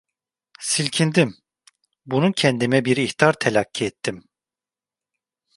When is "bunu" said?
2.05-2.33